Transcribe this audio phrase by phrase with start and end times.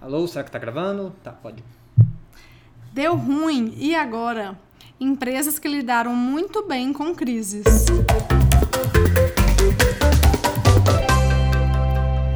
[0.00, 1.14] Alô, será que tá gravando?
[1.22, 1.62] Tá, pode.
[2.90, 4.58] Deu ruim e agora?
[4.98, 7.84] Empresas que lidaram muito bem com crises.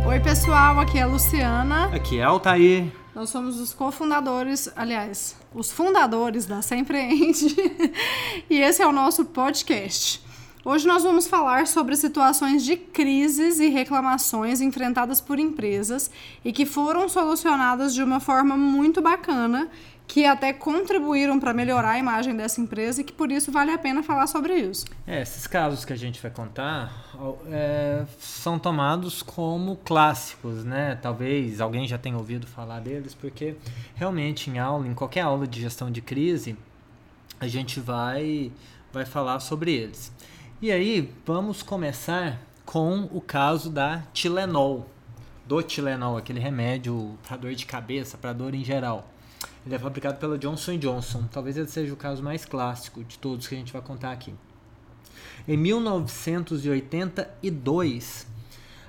[0.06, 1.86] Oi, pessoal, aqui é a Luciana.
[1.86, 2.92] Aqui é Altair.
[3.14, 7.56] Nós somos os cofundadores, aliás, os fundadores da Sempreende.
[8.50, 10.23] e esse é o nosso podcast.
[10.66, 16.10] Hoje nós vamos falar sobre situações de crises e reclamações enfrentadas por empresas
[16.42, 19.68] e que foram solucionadas de uma forma muito bacana,
[20.06, 23.78] que até contribuíram para melhorar a imagem dessa empresa e que por isso vale a
[23.78, 24.86] pena falar sobre isso.
[25.06, 27.12] É, esses casos que a gente vai contar
[27.50, 30.98] é, são tomados como clássicos, né?
[31.02, 33.54] Talvez alguém já tenha ouvido falar deles, porque
[33.94, 36.56] realmente em aula, em qualquer aula de gestão de crise,
[37.38, 38.50] a gente vai,
[38.90, 40.10] vai falar sobre eles.
[40.64, 44.88] E aí, vamos começar com o caso da Tilenol.
[45.46, 49.06] Do Tilenol, aquele remédio para dor de cabeça, para dor em geral.
[49.66, 51.24] Ele é fabricado pela Johnson Johnson.
[51.30, 54.32] Talvez ele seja o caso mais clássico de todos que a gente vai contar aqui.
[55.46, 58.26] Em 1982,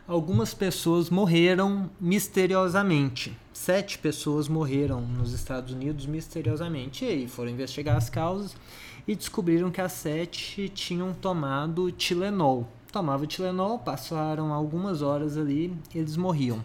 [0.07, 3.37] algumas pessoas morreram misteriosamente.
[3.51, 7.03] Sete pessoas morreram nos Estados Unidos misteriosamente.
[7.03, 8.55] E aí foram investigar as causas
[9.07, 12.67] e descobriram que as sete tinham tomado Tilenol.
[12.91, 16.63] Tomava Tilenol, passaram algumas horas ali, eles morriam.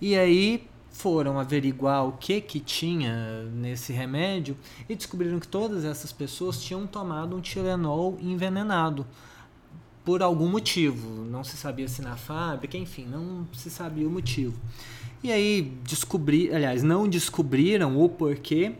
[0.00, 4.56] E aí foram averiguar o que que tinha nesse remédio
[4.88, 9.06] e descobriram que todas essas pessoas tinham tomado um Tilenol envenenado
[10.04, 11.24] por algum motivo.
[11.24, 14.58] Não se sabia se na fábrica, enfim, não se sabia o motivo.
[15.22, 18.74] E aí descobri, aliás, não descobriram o porquê,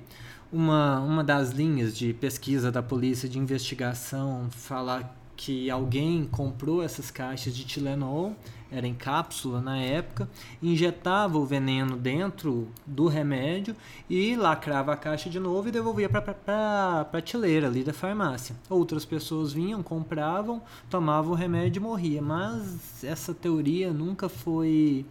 [0.53, 7.13] uma, uma das linhas de pesquisa da polícia de investigação fala que alguém comprou essas
[7.13, 8.35] caixas de Tilenol,
[8.73, 10.29] era em cápsula na época,
[10.61, 13.75] injetava o veneno dentro do remédio
[14.11, 18.55] e lacrava a caixa de novo e devolvia para a prateleira ali da farmácia.
[18.69, 20.61] Outras pessoas vinham, compravam,
[20.91, 22.21] tomavam o remédio e morria.
[22.21, 25.07] Mas essa teoria nunca foi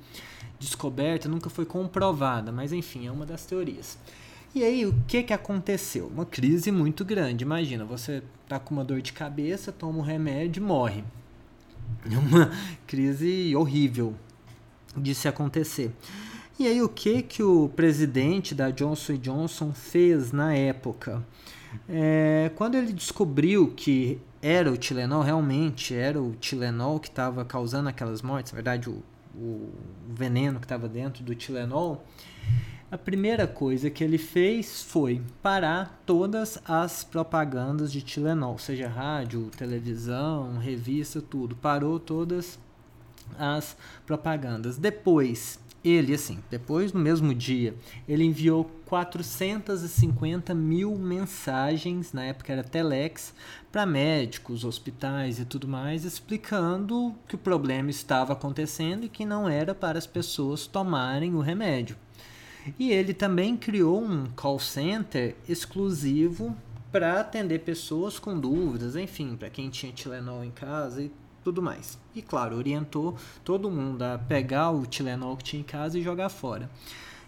[0.59, 3.97] descoberta, nunca foi comprovada, mas enfim, é uma das teorias.
[4.57, 6.07] E aí, o que, que aconteceu?
[6.07, 7.43] Uma crise muito grande.
[7.43, 11.03] Imagina, você tá com uma dor de cabeça, toma um remédio e morre.
[12.11, 12.49] É uma
[12.87, 14.15] crise horrível
[14.95, 15.91] de se acontecer.
[16.57, 21.23] E aí, o que, que o presidente da Johnson Johnson fez na época?
[21.87, 27.89] É, quando ele descobriu que era o Tilenol, realmente era o Tilenol que estava causando
[27.89, 29.03] aquelas mortes, na verdade, o,
[29.35, 29.71] o
[30.09, 32.03] veneno que estava dentro do Tilenol,
[32.89, 39.51] a primeira coisa que ele fez foi parar todas as propagandas de Tilenol, seja rádio,
[39.57, 41.53] televisão, revista, tudo.
[41.53, 42.57] Parou todas
[43.37, 44.77] as propagandas.
[44.77, 47.75] Depois, ele, assim, depois no mesmo dia,
[48.07, 53.33] ele enviou 450 mil mensagens, na época era Telex,
[53.69, 59.49] para médicos, hospitais e tudo mais, explicando que o problema estava acontecendo e que não
[59.49, 61.97] era para as pessoas tomarem o remédio.
[62.77, 66.55] E ele também criou um call center exclusivo
[66.91, 71.11] para atender pessoas com dúvidas, enfim, para quem tinha Tilenol em casa e
[71.43, 71.97] tudo mais.
[72.15, 76.29] E claro, orientou todo mundo a pegar o Tilenol que tinha em casa e jogar
[76.29, 76.69] fora.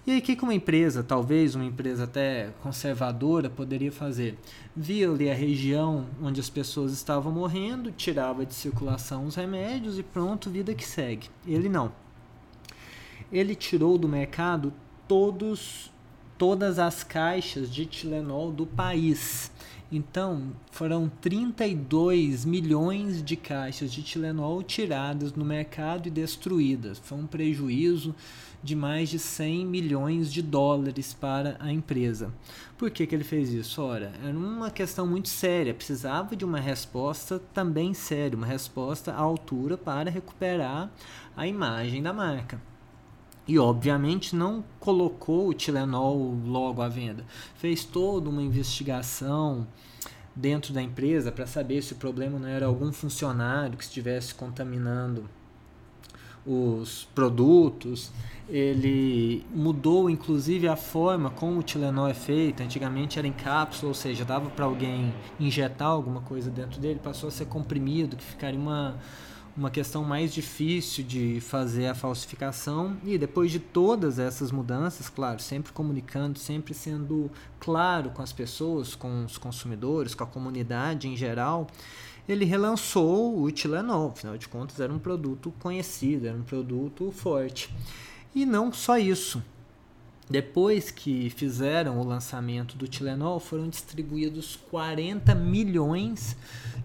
[0.08, 4.40] E aí, o que uma empresa, talvez uma empresa até conservadora, poderia fazer?
[4.76, 10.04] Via ali a região onde as pessoas estavam morrendo, tirava de circulação os remédios e
[10.04, 11.30] pronto, vida que segue.
[11.46, 11.92] Ele não.
[13.32, 14.74] Ele tirou do mercado
[15.10, 15.92] todos,
[16.38, 19.52] todas as caixas de Tilenol do país.
[19.92, 27.00] Então, foram 32 milhões de caixas de Tilenol tiradas no mercado e destruídas.
[27.00, 28.14] Foi um prejuízo
[28.62, 32.32] de mais de 100 milhões de dólares para a empresa.
[32.78, 33.82] Por que, que ele fez isso?
[33.82, 39.20] Ora, era uma questão muito séria, precisava de uma resposta também séria, uma resposta à
[39.20, 40.92] altura para recuperar
[41.36, 42.69] a imagem da marca.
[43.50, 47.26] E obviamente não colocou o Tilenol logo à venda.
[47.56, 49.66] Fez toda uma investigação
[50.36, 55.28] dentro da empresa para saber se o problema não era algum funcionário que estivesse contaminando
[56.46, 58.12] os produtos.
[58.48, 62.62] Ele mudou inclusive a forma como o Tilenol é feito.
[62.62, 67.30] Antigamente era em cápsula, ou seja, dava para alguém injetar alguma coisa dentro dele, passou
[67.30, 68.96] a ser comprimido, que ficaria uma
[69.60, 72.96] uma questão mais difícil de fazer a falsificação.
[73.04, 77.30] E depois de todas essas mudanças, claro, sempre comunicando, sempre sendo
[77.60, 81.68] claro com as pessoas, com os consumidores, com a comunidade em geral,
[82.28, 87.70] ele relançou o Tilenol, afinal de contas era um produto conhecido, era um produto forte.
[88.34, 89.44] E não só isso,
[90.30, 96.38] Depois que fizeram o lançamento do Tilenol, foram distribuídos 40 milhões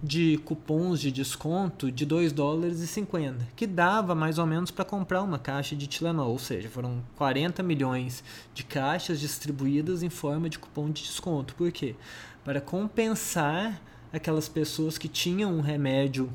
[0.03, 4.83] de cupons de desconto de 2 dólares e 50, que dava mais ou menos para
[4.83, 8.25] comprar uma caixa de Tilenol, ou seja, foram 40 milhões
[8.55, 11.55] de caixas distribuídas em forma de cupom de desconto.
[11.55, 11.95] Por quê?
[12.43, 13.79] Para compensar
[14.11, 16.33] aquelas pessoas que tinham um remédio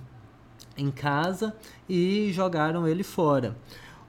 [0.78, 1.56] em casa
[1.90, 3.58] e jogaram ele fora.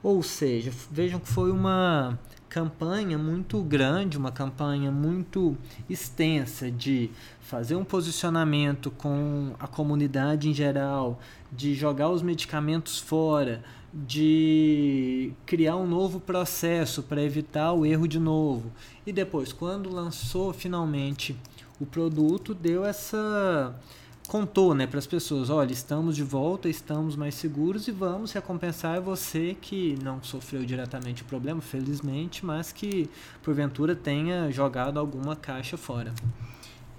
[0.03, 2.19] Ou seja, vejam que foi uma
[2.51, 5.57] campanha muito grande, uma campanha muito
[5.89, 7.09] extensa de
[7.41, 11.21] fazer um posicionamento com a comunidade em geral,
[11.53, 13.63] de jogar os medicamentos fora,
[13.95, 18.73] de criar um novo processo para evitar o erro de novo.
[19.07, 21.37] E depois, quando lançou finalmente
[21.81, 23.75] o produto, deu essa
[24.31, 29.01] contou né, para as pessoas, olha, estamos de volta, estamos mais seguros e vamos recompensar
[29.01, 33.11] você que não sofreu diretamente o problema, felizmente, mas que
[33.43, 36.15] porventura tenha jogado alguma caixa fora.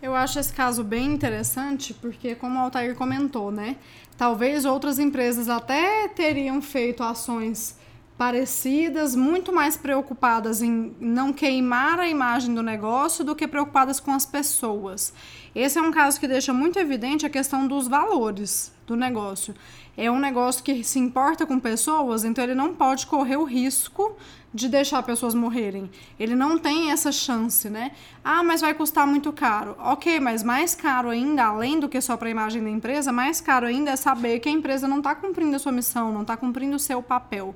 [0.01, 3.77] Eu acho esse caso bem interessante porque, como o Altair comentou, né,
[4.17, 7.77] talvez outras empresas até teriam feito ações
[8.21, 14.11] parecidas, muito mais preocupadas em não queimar a imagem do negócio do que preocupadas com
[14.11, 15.11] as pessoas.
[15.55, 19.55] Esse é um caso que deixa muito evidente a questão dos valores do negócio.
[19.97, 24.15] É um negócio que se importa com pessoas, então ele não pode correr o risco
[24.53, 25.89] de deixar pessoas morrerem.
[26.19, 27.91] Ele não tem essa chance, né?
[28.23, 29.75] Ah, mas vai custar muito caro.
[29.79, 33.41] Ok, mas mais caro ainda, além do que só para a imagem da empresa, mais
[33.41, 36.37] caro ainda é saber que a empresa não está cumprindo a sua missão, não está
[36.37, 37.55] cumprindo o seu papel.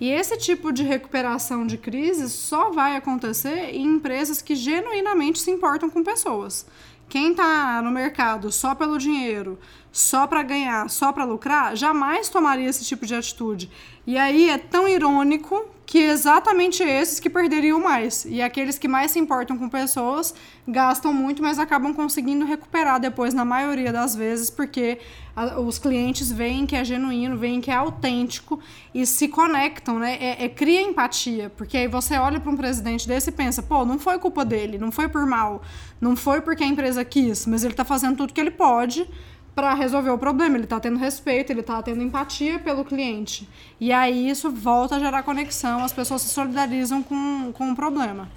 [0.00, 5.50] E esse tipo de recuperação de crise só vai acontecer em empresas que genuinamente se
[5.50, 6.66] importam com pessoas.
[7.08, 9.58] Quem está no mercado só pelo dinheiro,
[9.92, 13.70] só para ganhar, só para lucrar, jamais tomaria esse tipo de atitude.
[14.06, 15.62] E aí é tão irônico
[15.92, 18.24] que exatamente esses que perderiam mais.
[18.24, 20.34] E aqueles que mais se importam com pessoas
[20.66, 25.00] gastam muito, mas acabam conseguindo recuperar depois, na maioria das vezes, porque
[25.36, 28.58] a, os clientes veem que é genuíno, veem que é autêntico
[28.94, 30.16] e se conectam, né?
[30.18, 33.84] É, é cria empatia, porque aí você olha para um presidente desse e pensa, pô,
[33.84, 35.60] não foi culpa dele, não foi por mal,
[36.00, 39.06] não foi porque a empresa quis, mas ele está fazendo tudo que ele pode
[39.54, 40.56] para resolver o problema.
[40.56, 43.48] Ele está tendo respeito, ele está tendo empatia pelo cliente.
[43.80, 48.28] E aí isso volta a gerar conexão, as pessoas se solidarizam com, com o problema.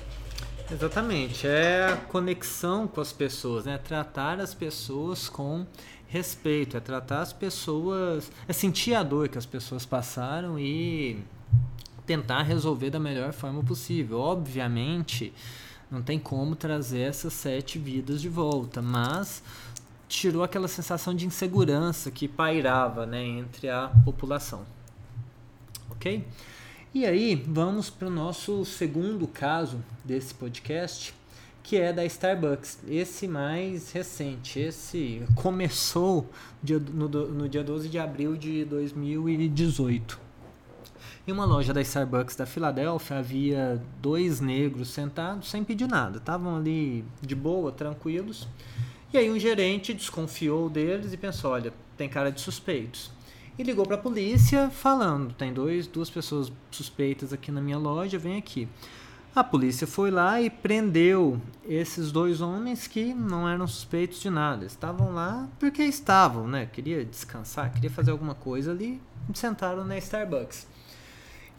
[0.71, 3.77] Exatamente, é a conexão com as pessoas, né?
[3.77, 5.63] Tratar as pessoas com
[6.07, 11.19] respeito, é tratar as pessoas, é sentir a dor que as pessoas passaram e
[12.05, 14.19] tentar resolver da melhor forma possível.
[14.19, 15.31] Obviamente,
[15.89, 19.43] não tem como trazer essas sete vidas de volta, mas
[20.07, 24.65] tirou aquela sensação de insegurança que pairava né, entre a população.
[25.91, 26.25] Ok?
[26.93, 31.13] E aí, vamos para o nosso segundo caso desse podcast,
[31.61, 32.79] que é da Starbucks.
[32.87, 34.59] Esse mais recente.
[34.59, 36.29] Esse começou
[36.63, 40.25] no, no dia 12 de abril de 2018.
[41.27, 46.19] Em uma loja da Starbucks da Filadélfia havia dois negros sentados sem pedir nada.
[46.19, 48.47] Estavam ali de boa, tranquilos.
[49.13, 53.11] E aí um gerente desconfiou deles e pensou, olha, tem cara de suspeitos.
[53.57, 58.17] E ligou para a polícia falando, tem dois, duas pessoas suspeitas aqui na minha loja,
[58.17, 58.67] vem aqui.
[59.33, 64.65] A polícia foi lá e prendeu esses dois homens que não eram suspeitos de nada.
[64.65, 66.65] Estavam lá porque estavam, né?
[66.65, 69.01] Queria descansar, queria fazer alguma coisa ali,
[69.33, 70.67] sentaram na Starbucks.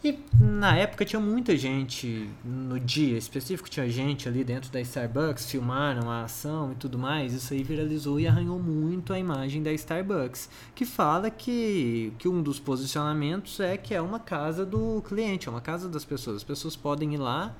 [0.05, 5.51] E na época tinha muita gente, no dia específico tinha gente ali dentro da Starbucks,
[5.51, 7.33] filmaram a ação e tudo mais.
[7.33, 12.43] Isso aí viralizou e arranhou muito a imagem da Starbucks, que fala que, que um
[12.43, 16.37] dos posicionamentos é que é uma casa do cliente, é uma casa das pessoas.
[16.37, 17.55] As pessoas podem ir lá,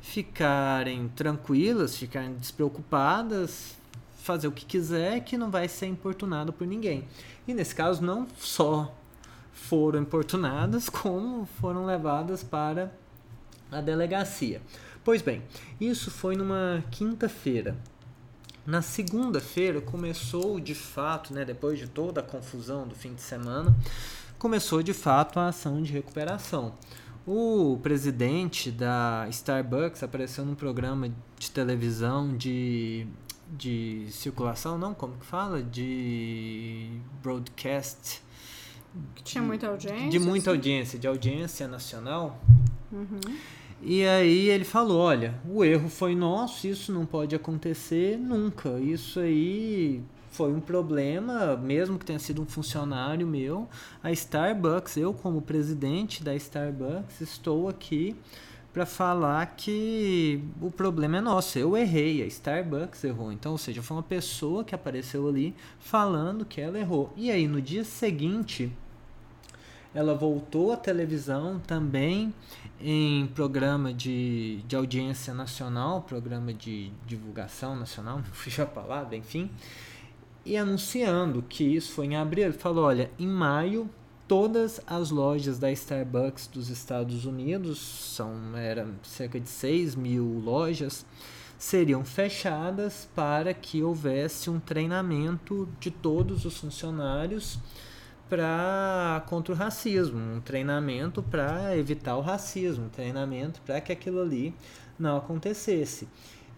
[0.00, 3.76] ficarem tranquilas, ficarem despreocupadas,
[4.16, 7.04] fazer o que quiser, que não vai ser importunado por ninguém.
[7.46, 8.92] E nesse caso, não só
[9.52, 12.92] foram importunadas, como foram levadas para
[13.70, 14.60] a delegacia.
[15.04, 15.42] Pois bem,
[15.80, 17.76] isso foi numa quinta-feira.
[18.64, 23.76] Na segunda-feira começou de fato, né, depois de toda a confusão do fim de semana,
[24.38, 26.74] começou de fato a ação de recuperação.
[27.26, 33.06] O presidente da Starbucks apareceu num programa de televisão de,
[33.50, 35.62] de circulação, não, como que fala?
[35.62, 36.88] De
[37.22, 38.22] broadcast
[39.14, 40.08] que tinha muita audiência.
[40.08, 40.58] De muita assim.
[40.58, 42.40] audiência, de audiência nacional.
[42.90, 43.20] Uhum.
[43.80, 48.78] E aí ele falou: olha, o erro foi nosso, isso não pode acontecer nunca.
[48.78, 53.68] Isso aí foi um problema, mesmo que tenha sido um funcionário meu.
[54.02, 58.16] A Starbucks, eu como presidente da Starbucks, estou aqui
[58.72, 61.58] para falar que o problema é nosso.
[61.58, 63.30] Eu errei, a Starbucks errou.
[63.30, 67.12] Então, ou seja, foi uma pessoa que apareceu ali falando que ela errou.
[67.16, 68.72] E aí, no dia seguinte,
[69.94, 72.32] ela voltou à televisão também
[72.80, 79.50] em programa de, de audiência nacional, programa de divulgação nacional, não fui a palavra, enfim,
[80.44, 82.44] e anunciando que isso foi em abril.
[82.44, 83.88] Ele falou: olha, em maio
[84.26, 91.04] todas as lojas da Starbucks dos Estados Unidos, são era cerca de 6 mil lojas,
[91.58, 97.58] seriam fechadas para que houvesse um treinamento de todos os funcionários
[98.28, 104.22] para contra o racismo, um treinamento para evitar o racismo, um treinamento para que aquilo
[104.22, 104.54] ali
[104.98, 106.08] não acontecesse.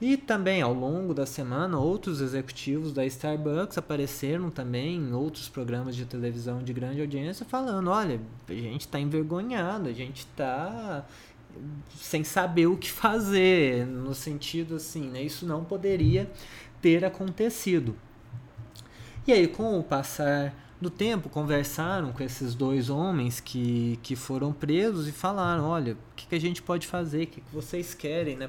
[0.06, 5.96] E também ao longo da semana, outros executivos da Starbucks apareceram também em outros programas
[5.96, 11.06] de televisão de grande audiência falando: olha, a gente está envergonhado, a gente está
[11.96, 15.22] sem saber o que fazer, no sentido assim, né?
[15.22, 16.30] Isso não poderia
[16.82, 17.96] ter acontecido.
[19.26, 24.52] E aí, com o passar do tempo, conversaram com esses dois homens que, que foram
[24.52, 27.94] presos e falaram: olha, o que, que a gente pode fazer, o que, que vocês
[27.94, 28.46] querem, né,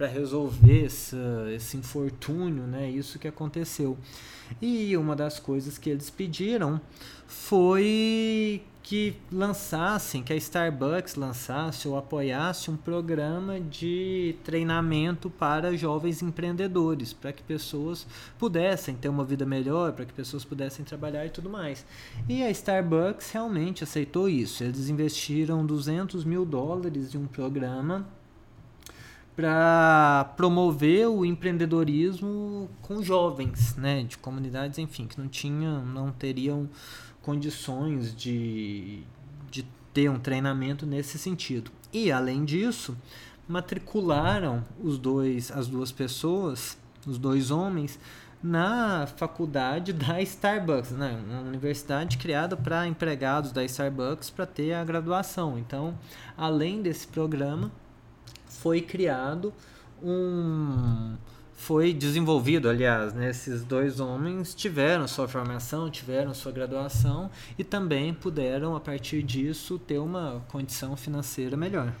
[0.00, 2.88] para resolver essa, esse infortúnio, né?
[2.88, 3.98] Isso que aconteceu.
[4.58, 6.80] E uma das coisas que eles pediram
[7.26, 16.22] foi que lançassem, que a Starbucks lançasse ou apoiasse um programa de treinamento para jovens
[16.22, 18.06] empreendedores, para que pessoas
[18.38, 21.84] pudessem ter uma vida melhor, para que pessoas pudessem trabalhar e tudo mais.
[22.26, 24.64] E a Starbucks realmente aceitou isso.
[24.64, 28.08] Eles investiram 200 mil dólares em um programa
[29.36, 36.68] para promover o empreendedorismo com jovens, né, de comunidades, enfim, que não tinham, não teriam
[37.22, 39.02] condições de,
[39.50, 41.70] de ter um treinamento nesse sentido.
[41.92, 42.96] E além disso,
[43.48, 47.98] matricularam os dois, as duas pessoas, os dois homens,
[48.42, 51.20] na faculdade da Starbucks, né?
[51.28, 55.58] uma universidade criada para empregados da Starbucks para ter a graduação.
[55.58, 55.98] Então,
[56.36, 57.70] além desse programa,
[58.50, 59.52] foi criado
[60.02, 61.16] um
[61.54, 63.28] foi desenvolvido, aliás, né?
[63.28, 69.78] esses dois homens tiveram sua formação, tiveram sua graduação e também puderam, a partir disso,
[69.78, 71.92] ter uma condição financeira melhor.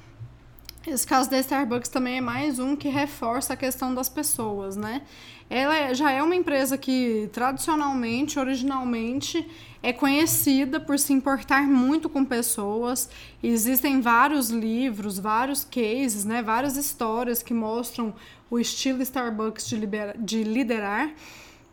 [0.86, 5.02] Esse caso da Starbucks também é mais um que reforça a questão das pessoas, né?
[5.50, 9.46] Ela é, já é uma empresa que tradicionalmente, originalmente,
[9.82, 13.10] é conhecida por se importar muito com pessoas.
[13.42, 16.42] Existem vários livros, vários cases, né?
[16.42, 18.14] Várias histórias que mostram
[18.50, 21.12] o estilo Starbucks de, libera, de liderar.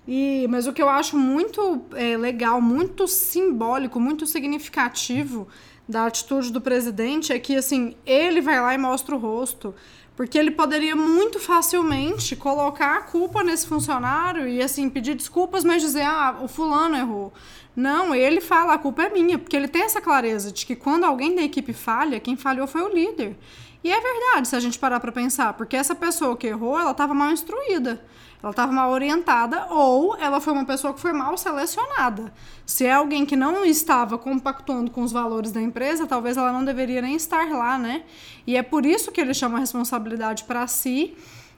[0.06, 5.48] E, mas o que eu acho muito é, legal, muito simbólico, muito significativo
[5.88, 9.74] da atitude do presidente é que, assim, ele vai lá e mostra o rosto.
[10.16, 15.82] Porque ele poderia muito facilmente colocar a culpa nesse funcionário e, assim, pedir desculpas, mas
[15.82, 17.32] dizer, ah, o fulano errou.
[17.76, 21.04] Não, ele fala, a culpa é minha, porque ele tem essa clareza de que quando
[21.04, 23.38] alguém da equipe falha, quem falhou foi o líder.
[23.84, 26.92] E é verdade, se a gente parar para pensar, porque essa pessoa que errou, ela
[26.92, 28.04] estava mal instruída
[28.42, 32.32] ela estava mal orientada ou ela foi uma pessoa que foi mal selecionada.
[32.66, 36.64] Se é alguém que não estava compactuando com os valores da empresa, talvez ela não
[36.64, 38.04] deveria nem estar lá, né?
[38.46, 41.16] E é por isso que ele chama a responsabilidade para si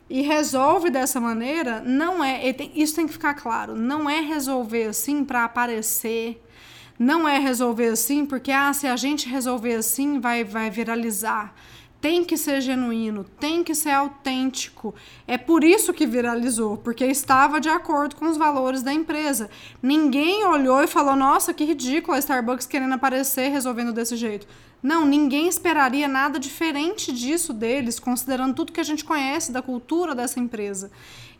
[0.09, 1.81] e resolve dessa maneira.
[1.85, 2.41] Não é,
[2.73, 6.41] isso tem que ficar claro, não é resolver assim para aparecer.
[6.97, 11.53] Não é resolver assim porque ah, se a gente resolver assim vai vai viralizar
[12.01, 14.95] tem que ser genuíno, tem que ser autêntico.
[15.27, 19.49] É por isso que viralizou, porque estava de acordo com os valores da empresa.
[19.81, 24.47] Ninguém olhou e falou: nossa, que ridículo a Starbucks querendo aparecer resolvendo desse jeito.
[24.81, 30.15] Não, ninguém esperaria nada diferente disso deles, considerando tudo que a gente conhece da cultura
[30.15, 30.89] dessa empresa.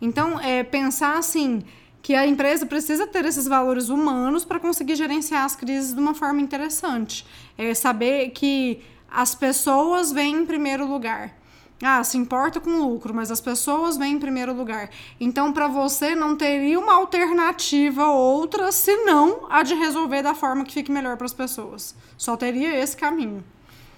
[0.01, 1.63] Então, é pensar assim
[2.01, 6.13] que a empresa precisa ter esses valores humanos para conseguir gerenciar as crises de uma
[6.13, 7.25] forma interessante.
[7.57, 11.37] É saber que as pessoas vêm em primeiro lugar.
[11.81, 14.89] Ah, se importa com lucro, mas as pessoas vêm em primeiro lugar.
[15.17, 20.73] Então, para você, não teria uma alternativa outra senão a de resolver da forma que
[20.73, 21.95] fique melhor para as pessoas.
[22.17, 23.43] Só teria esse caminho.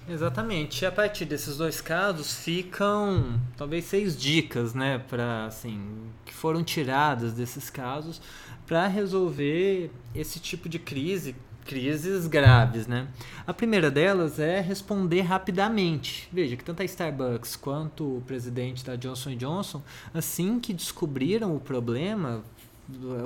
[0.08, 0.84] Exatamente.
[0.84, 5.82] E a partir desses dois casos ficam talvez seis dicas, né, para assim,
[6.24, 8.22] que foram tiradas desses casos
[8.68, 13.08] para resolver esse tipo de crise crises graves, né?
[13.46, 16.30] A primeira delas é responder rapidamente.
[16.32, 19.82] Veja que tanto a Starbucks quanto o presidente da Johnson Johnson,
[20.14, 22.44] assim que descobriram o problema,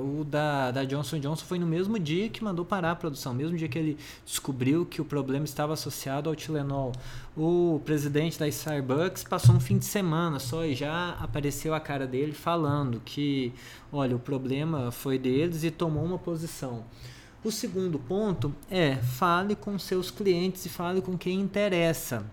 [0.08, 3.56] O da, da Johnson Johnson foi no mesmo dia que mandou parar a produção, mesmo
[3.56, 6.92] dia que ele descobriu que o problema estava associado ao Tilenol.
[7.36, 12.06] O presidente da Starbucks passou um fim de semana só e já apareceu a cara
[12.06, 13.52] dele falando que,
[13.92, 16.84] olha, o problema foi deles e tomou uma posição.
[17.46, 22.26] O segundo ponto é fale com seus clientes e fale com quem interessa.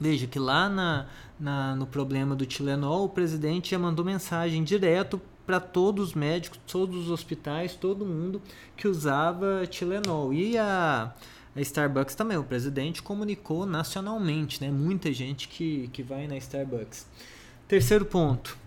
[0.00, 1.06] Veja que lá na,
[1.38, 6.58] na, no problema do Tilenol, o presidente já mandou mensagem direto para todos os médicos,
[6.66, 8.42] todos os hospitais, todo mundo
[8.76, 10.34] que usava Tilenol.
[10.34, 11.14] E a,
[11.54, 14.68] a Starbucks também, o presidente comunicou nacionalmente, né?
[14.68, 17.06] Muita gente que, que vai na Starbucks.
[17.68, 18.58] Terceiro ponto,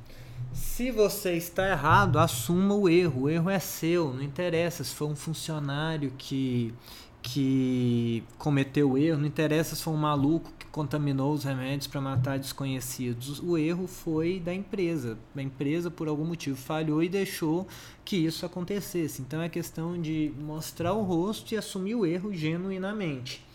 [0.53, 3.23] se você está errado, assuma o erro.
[3.23, 6.73] O erro é seu, não interessa se foi um funcionário que,
[7.21, 11.99] que cometeu o erro, não interessa se foi um maluco que contaminou os remédios para
[11.99, 13.39] matar desconhecidos.
[13.39, 15.17] O erro foi da empresa.
[15.35, 17.67] A empresa, por algum motivo, falhou e deixou
[18.05, 19.21] que isso acontecesse.
[19.21, 23.46] Então é questão de mostrar o rosto e assumir o erro genuinamente.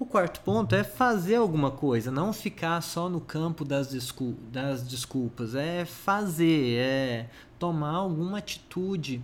[0.00, 4.86] O quarto ponto é fazer alguma coisa, não ficar só no campo das, descul das
[4.86, 9.20] desculpas, é fazer, é tomar alguma atitude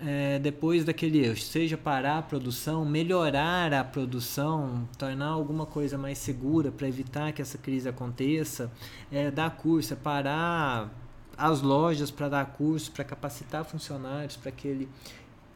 [0.00, 6.18] é, depois daquele erro, seja parar a produção, melhorar a produção, tornar alguma coisa mais
[6.18, 8.70] segura para evitar que essa crise aconteça,
[9.10, 10.90] é, dar curso, é parar
[11.36, 14.88] as lojas para dar curso, para capacitar funcionários para que,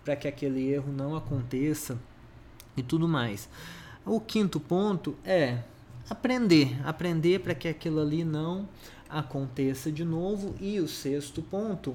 [0.04, 1.96] que aquele erro não aconteça
[2.76, 3.48] e tudo mais.
[4.08, 5.58] O quinto ponto é
[6.08, 8.66] aprender, aprender para que aquilo ali não
[9.06, 10.54] aconteça de novo.
[10.58, 11.94] E o sexto ponto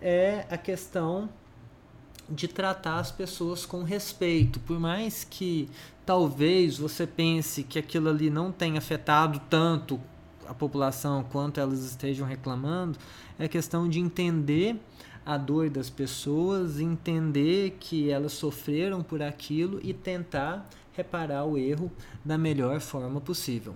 [0.00, 1.28] é a questão
[2.26, 5.68] de tratar as pessoas com respeito, por mais que
[6.06, 10.00] talvez você pense que aquilo ali não tenha afetado tanto
[10.48, 12.98] a população quanto elas estejam reclamando,
[13.38, 14.80] é questão de entender
[15.26, 21.90] a dor das pessoas, entender que elas sofreram por aquilo e tentar reparar o erro
[22.24, 23.74] da melhor forma possível.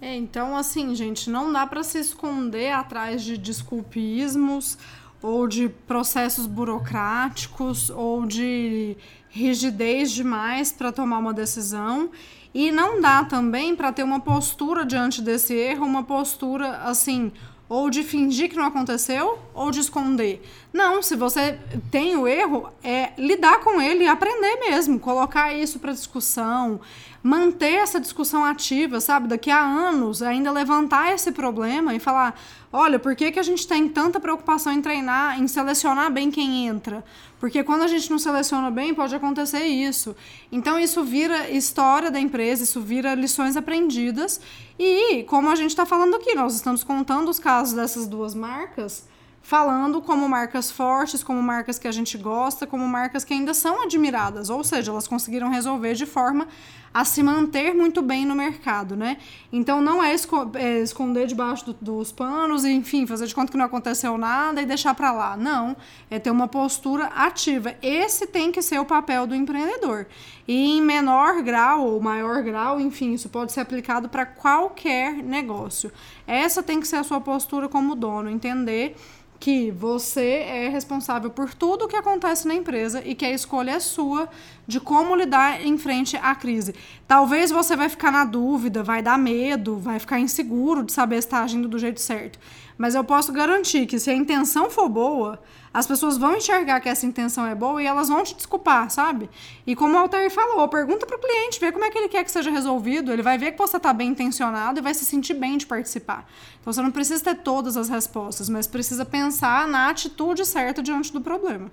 [0.00, 4.78] É, então assim, gente, não dá para se esconder atrás de desculpismos
[5.22, 8.96] ou de processos burocráticos ou de
[9.28, 12.10] rigidez demais para tomar uma decisão.
[12.52, 17.30] E não dá também para ter uma postura diante desse erro, uma postura assim,
[17.70, 20.42] ou de fingir que não aconteceu, ou de esconder.
[20.72, 21.56] Não, se você
[21.88, 26.80] tem o erro, é lidar com ele e aprender mesmo, colocar isso para discussão,
[27.22, 29.28] manter essa discussão ativa, sabe?
[29.28, 32.36] Daqui a anos, ainda levantar esse problema e falar:
[32.72, 36.66] olha, por que, que a gente tem tanta preocupação em treinar, em selecionar bem quem
[36.66, 37.04] entra?
[37.38, 40.14] Porque quando a gente não seleciona bem, pode acontecer isso.
[40.52, 44.40] Então, isso vira história da empresa, isso vira lições aprendidas.
[44.78, 49.08] E, como a gente está falando aqui, nós estamos contando os casos dessas duas marcas
[49.42, 53.82] falando como marcas fortes, como marcas que a gente gosta, como marcas que ainda são
[53.82, 56.46] admiradas, ou seja, elas conseguiram resolver de forma
[56.92, 59.16] a se manter muito bem no mercado, né?
[59.52, 60.12] Então não é,
[60.54, 64.66] é esconder debaixo do, dos panos enfim, fazer de conta que não aconteceu nada e
[64.66, 65.36] deixar para lá.
[65.36, 65.76] Não,
[66.10, 67.76] é ter uma postura ativa.
[67.80, 70.06] Esse tem que ser o papel do empreendedor.
[70.48, 75.92] E em menor grau ou maior grau, enfim, isso pode ser aplicado para qualquer negócio.
[76.26, 78.96] Essa tem que ser a sua postura como dono, entender
[79.40, 83.70] que você é responsável por tudo o que acontece na empresa e que a escolha
[83.70, 84.28] é sua
[84.66, 86.74] de como lidar em frente à crise.
[87.08, 91.28] Talvez você vai ficar na dúvida, vai dar medo, vai ficar inseguro de saber se
[91.28, 92.38] está agindo do jeito certo.
[92.76, 95.40] Mas eu posso garantir que se a intenção for boa,
[95.72, 99.30] as pessoas vão enxergar que essa intenção é boa e elas vão te desculpar, sabe?
[99.64, 102.30] E como o Altair falou, pergunta pro cliente, vê como é que ele quer que
[102.30, 105.56] seja resolvido, ele vai ver que você tá bem intencionado e vai se sentir bem
[105.56, 106.28] de participar.
[106.60, 111.12] Então você não precisa ter todas as respostas, mas precisa pensar na atitude certa diante
[111.12, 111.70] do problema.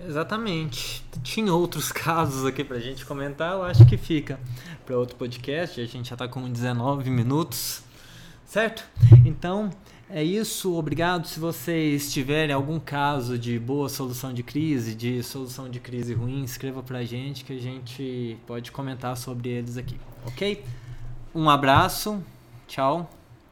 [0.00, 1.04] Exatamente.
[1.24, 4.38] Tinha outros casos aqui pra gente comentar, eu acho que fica
[4.86, 7.82] para outro podcast, a gente já tá com 19 minutos,
[8.46, 8.84] certo?
[9.26, 9.70] Então,
[10.10, 11.26] é isso, obrigado.
[11.26, 16.42] Se vocês tiverem algum caso de boa solução de crise, de solução de crise ruim,
[16.44, 20.64] escreva pra gente que a gente pode comentar sobre eles aqui, ok?
[21.34, 22.22] Um abraço,
[22.66, 23.10] tchau.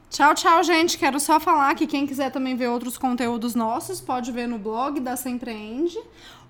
[0.08, 0.96] Tchau, tchau, gente.
[0.96, 5.00] Quero só falar que quem quiser também ver outros conteúdos nossos, pode ver no blog
[5.00, 5.98] da Sempreende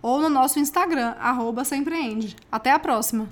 [0.00, 2.36] ou no nosso Instagram, arroba Sempreende.
[2.50, 3.28] Até a próxima!